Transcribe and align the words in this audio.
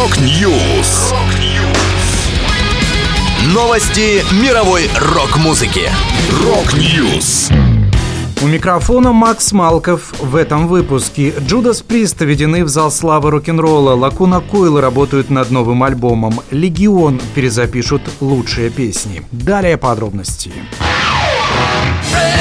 Rock 0.00 0.50
News. 0.50 1.12
Новости 3.52 4.24
мировой 4.42 4.88
рок-музыки. 4.98 5.90
Rock 6.42 6.90
News. 6.90 7.50
У 8.40 8.46
микрофона 8.46 9.12
Макс 9.12 9.52
Малков. 9.52 10.14
В 10.18 10.36
этом 10.36 10.68
выпуске 10.68 11.34
Judas 11.46 11.82
Priest 11.82 12.18
введены 12.22 12.64
в 12.64 12.68
зал 12.68 12.90
славы 12.90 13.30
рок-н-ролла. 13.30 13.94
Lacuna 13.94 14.40
Coil 14.40 14.80
работают 14.80 15.28
над 15.28 15.50
новым 15.50 15.82
альбомом. 15.82 16.40
Легион 16.50 17.20
перезапишут 17.34 18.00
лучшие 18.20 18.70
песни. 18.70 19.20
Далее 19.30 19.76
подробности. 19.76 20.50
After 22.14 22.39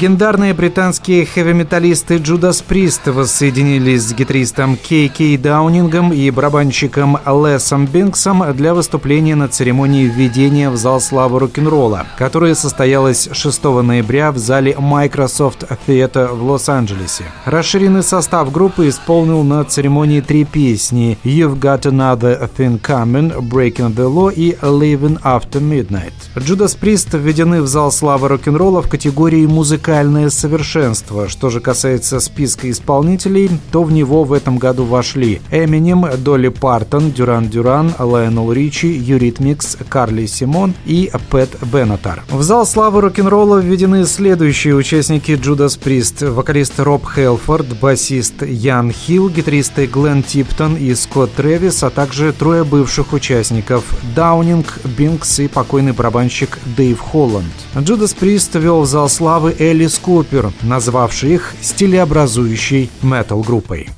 Легендарные 0.00 0.54
британские 0.54 1.26
хэви-металлисты 1.26 2.16
Джудас 2.16 2.62
Прист 2.62 3.06
воссоединились 3.06 4.04
с 4.04 4.14
гитаристом 4.14 4.78
Кей 4.78 5.08
Кей 5.08 5.36
Даунингом 5.36 6.10
и 6.10 6.30
барабанщиком 6.30 7.18
Лесом 7.26 7.84
Бинксом 7.84 8.42
для 8.56 8.72
выступления 8.72 9.34
на 9.34 9.48
церемонии 9.48 10.06
введения 10.06 10.70
в 10.70 10.78
зал 10.78 11.02
славы 11.02 11.40
рок-н-ролла, 11.40 12.06
которая 12.16 12.54
состоялась 12.54 13.28
6 13.30 13.62
ноября 13.62 14.32
в 14.32 14.38
зале 14.38 14.74
Microsoft 14.78 15.66
Theater 15.86 16.34
в 16.34 16.44
Лос-Анджелесе. 16.44 17.24
Расширенный 17.44 18.02
состав 18.02 18.50
группы 18.50 18.88
исполнил 18.88 19.42
на 19.42 19.62
церемонии 19.64 20.22
три 20.22 20.46
песни 20.46 21.18
«You've 21.24 21.60
Got 21.60 21.82
Another 21.82 22.50
Thing 22.56 22.80
Coming», 22.80 23.38
«Breaking 23.38 23.94
the 23.94 24.10
Law» 24.10 24.32
и 24.32 24.56
«Living 24.62 25.20
After 25.20 25.60
Midnight». 25.60 26.14
Джудас 26.38 26.74
Прист 26.74 27.12
введены 27.12 27.60
в 27.60 27.66
зал 27.66 27.92
славы 27.92 28.28
рок-н-ролла 28.28 28.80
в 28.80 28.88
категории 28.88 29.44
«Музыкальное 29.90 30.30
совершенство». 30.30 31.28
Что 31.28 31.50
же 31.50 31.58
касается 31.58 32.20
списка 32.20 32.70
исполнителей, 32.70 33.50
то 33.72 33.82
в 33.82 33.90
него 33.90 34.22
в 34.22 34.32
этом 34.32 34.56
году 34.56 34.84
вошли 34.84 35.40
Эминем, 35.50 36.06
Долли 36.18 36.46
Партон, 36.46 37.10
Duran 37.10 37.48
Duran, 37.48 37.92
Лайонел 37.98 38.52
Ричи, 38.52 38.86
Eurythmics, 38.86 39.76
Карли 39.88 40.26
Симон 40.26 40.74
и 40.86 41.10
Пэт 41.28 41.56
Беннетар. 41.72 42.22
В 42.30 42.40
зал 42.44 42.66
славы 42.66 43.00
рок-н-ролла 43.00 43.58
введены 43.58 44.06
следующие 44.06 44.76
участники 44.76 45.32
Judas 45.32 45.76
Priest. 45.76 46.22
Вокалист 46.22 46.78
Роб 46.78 47.04
Хелфорд, 47.04 47.76
басист 47.80 48.42
Ян 48.42 48.92
Хилл, 48.92 49.28
гитаристы 49.28 49.86
Глен 49.86 50.22
Типтон 50.22 50.76
и 50.76 50.94
Скотт 50.94 51.32
Трэвис, 51.34 51.82
а 51.82 51.90
также 51.90 52.32
трое 52.32 52.62
бывших 52.62 53.12
участников 53.12 53.82
Даунинг, 54.14 54.78
Бинкс 54.96 55.40
и 55.40 55.48
покойный 55.48 55.92
барабанщик 55.92 56.60
Дэйв 56.76 57.00
Холланд. 57.00 57.50
Джудас 57.76 58.14
Прист 58.14 58.54
вел 58.54 58.82
в 58.82 58.86
зал 58.86 59.08
славы 59.08 59.50
Элис 59.80 59.98
Купер, 59.98 60.52
назвавший 60.60 61.32
их 61.36 61.54
стилеобразующей 61.62 62.90
метал-группой. 63.00 63.88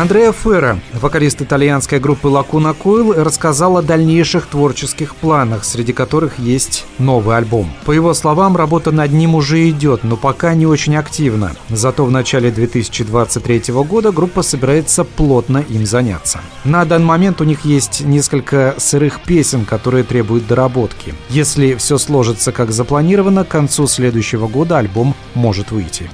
Андреа 0.00 0.32
Ферра, 0.32 0.80
вокалист 0.94 1.42
итальянской 1.42 2.00
группы 2.00 2.28
Лакуна 2.28 2.72
Койл, 2.72 3.12
рассказал 3.12 3.76
о 3.76 3.82
дальнейших 3.82 4.46
творческих 4.46 5.14
планах, 5.14 5.62
среди 5.62 5.92
которых 5.92 6.38
есть 6.38 6.86
новый 6.96 7.36
альбом. 7.36 7.70
По 7.84 7.92
его 7.92 8.14
словам, 8.14 8.56
работа 8.56 8.92
над 8.92 9.12
ним 9.12 9.34
уже 9.34 9.68
идет, 9.68 10.02
но 10.02 10.16
пока 10.16 10.54
не 10.54 10.64
очень 10.64 10.96
активно. 10.96 11.54
Зато 11.68 12.06
в 12.06 12.10
начале 12.10 12.50
2023 12.50 13.74
года 13.84 14.10
группа 14.10 14.40
собирается 14.40 15.04
плотно 15.04 15.58
им 15.68 15.84
заняться. 15.84 16.40
На 16.64 16.86
данный 16.86 17.04
момент 17.04 17.42
у 17.42 17.44
них 17.44 17.66
есть 17.66 18.00
несколько 18.00 18.76
сырых 18.78 19.20
песен, 19.20 19.66
которые 19.66 20.04
требуют 20.04 20.46
доработки. 20.46 21.12
Если 21.28 21.74
все 21.74 21.98
сложится 21.98 22.52
как 22.52 22.70
запланировано, 22.70 23.44
к 23.44 23.48
концу 23.48 23.86
следующего 23.86 24.48
года 24.48 24.78
альбом 24.78 25.14
может 25.34 25.72
выйти. 25.72 26.08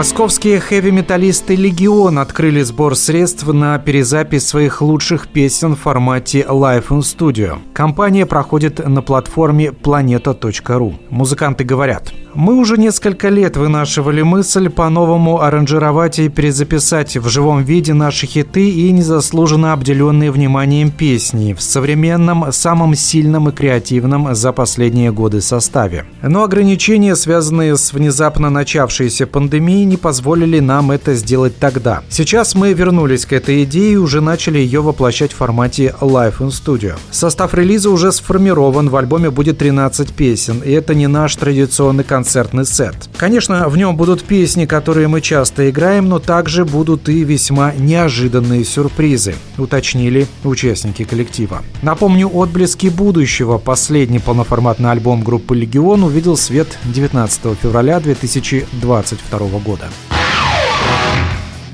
Московские 0.00 0.60
хэви-металлисты 0.60 1.54
«Легион» 1.56 2.18
открыли 2.18 2.62
сбор 2.62 2.96
средств 2.96 3.46
на 3.46 3.78
перезапись 3.78 4.48
своих 4.48 4.80
лучших 4.80 5.28
песен 5.28 5.76
в 5.76 5.80
формате 5.80 6.46
Live 6.48 6.88
in 6.88 7.00
Studio. 7.00 7.58
Компания 7.74 8.24
проходит 8.24 8.78
на 8.78 9.02
платформе 9.02 9.66
planeta.ru. 9.66 10.94
Музыканты 11.10 11.64
говорят, 11.64 12.14
«Мы 12.34 12.54
уже 12.54 12.76
несколько 12.76 13.28
лет 13.28 13.56
вынашивали 13.56 14.22
мысль 14.22 14.68
по-новому 14.68 15.40
аранжировать 15.40 16.18
и 16.20 16.28
перезаписать 16.28 17.16
в 17.16 17.28
живом 17.28 17.64
виде 17.64 17.92
наши 17.92 18.26
хиты 18.26 18.70
и 18.70 18.92
незаслуженно 18.92 19.72
обделенные 19.72 20.30
вниманием 20.30 20.90
песни 20.90 21.54
в 21.54 21.62
современном, 21.62 22.52
самом 22.52 22.94
сильном 22.94 23.48
и 23.48 23.52
креативном 23.52 24.34
за 24.34 24.52
последние 24.52 25.10
годы 25.12 25.40
составе. 25.40 26.04
Но 26.22 26.44
ограничения, 26.44 27.16
связанные 27.16 27.76
с 27.76 27.92
внезапно 27.92 28.48
начавшейся 28.48 29.26
пандемией, 29.26 29.84
не 29.84 29.96
позволили 29.96 30.60
нам 30.60 30.92
это 30.92 31.14
сделать 31.14 31.58
тогда. 31.58 32.02
Сейчас 32.10 32.54
мы 32.54 32.72
вернулись 32.72 33.26
к 33.26 33.32
этой 33.32 33.64
идее 33.64 33.94
и 33.94 33.96
уже 33.96 34.20
начали 34.20 34.58
ее 34.58 34.82
воплощать 34.82 35.32
в 35.32 35.36
формате 35.36 35.94
Live 36.00 36.38
in 36.38 36.48
Studio. 36.48 36.94
Состав 37.10 37.54
релиза 37.54 37.90
уже 37.90 38.12
сформирован, 38.12 38.88
в 38.88 38.96
альбоме 38.96 39.30
будет 39.30 39.58
13 39.58 40.12
песен, 40.12 40.62
и 40.64 40.70
это 40.70 40.94
не 40.94 41.08
наш 41.08 41.34
традиционный 41.34 42.04
концертный 42.20 42.66
сет. 42.66 42.94
Конечно, 43.16 43.66
в 43.70 43.78
нем 43.78 43.96
будут 43.96 44.22
песни, 44.24 44.66
которые 44.66 45.08
мы 45.08 45.22
часто 45.22 45.70
играем, 45.70 46.10
но 46.10 46.18
также 46.18 46.66
будут 46.66 47.08
и 47.08 47.24
весьма 47.24 47.72
неожиданные 47.72 48.62
сюрпризы, 48.62 49.34
уточнили 49.56 50.26
участники 50.44 51.04
коллектива. 51.04 51.62
Напомню, 51.80 52.28
«Отблески 52.28 52.88
будущего» 52.88 53.56
последний 53.56 54.18
полноформатный 54.18 54.90
альбом 54.90 55.22
группы 55.22 55.56
«Легион» 55.56 56.04
увидел 56.04 56.36
свет 56.36 56.68
19 56.84 57.58
февраля 57.62 58.00
2022 58.00 59.38
года. 59.64 59.88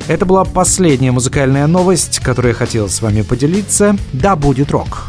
Это 0.07 0.25
была 0.27 0.45
последняя 0.45 1.11
музыкальная 1.11 1.67
новость, 1.67 2.21
которую 2.21 2.53
я 2.53 2.57
хотел 2.57 2.89
с 2.89 3.03
вами 3.03 3.23
поделиться. 3.23 3.97
Да 4.13 4.37
будет 4.37 4.71
рок! 4.71 5.09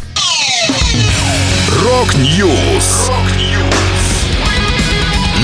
Рок-Ньюс. 1.84 3.12